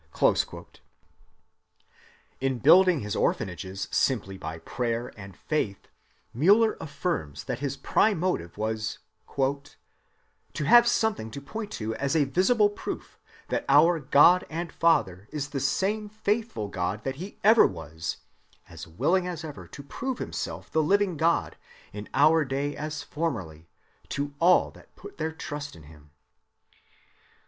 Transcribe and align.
(309) 0.15 0.65
In 2.39 2.57
building 2.57 3.01
his 3.01 3.15
orphanages 3.15 3.87
simply 3.91 4.35
by 4.35 4.57
prayer 4.57 5.13
and 5.15 5.37
faith, 5.37 5.89
Müller 6.35 6.75
affirms 6.81 7.43
that 7.43 7.59
his 7.59 7.77
prime 7.77 8.17
motive 8.17 8.57
was 8.57 8.97
"to 9.37 10.63
have 10.63 10.87
something 10.87 11.29
to 11.29 11.39
point 11.39 11.69
to 11.73 11.93
as 11.97 12.15
a 12.15 12.23
visible 12.23 12.67
proof 12.71 13.19
that 13.49 13.63
our 13.69 13.99
God 13.99 14.43
and 14.49 14.71
Father 14.71 15.27
is 15.31 15.49
the 15.49 15.59
same 15.59 16.09
faithful 16.09 16.67
God 16.67 17.03
that 17.03 17.17
he 17.17 17.37
ever 17.43 17.67
was,—as 17.67 18.87
willing 18.87 19.27
as 19.27 19.43
ever 19.43 19.67
to 19.67 19.83
prove 19.83 20.17
himself 20.17 20.71
the 20.71 20.81
living 20.81 21.15
God, 21.15 21.57
in 21.93 22.09
our 22.15 22.43
day 22.43 22.75
as 22.75 23.03
formerly, 23.03 23.69
to 24.09 24.33
all 24.39 24.71
that 24.71 24.95
put 24.95 25.17
their 25.19 25.31
trust 25.31 25.75
in 25.75 25.83
him." 25.83 26.09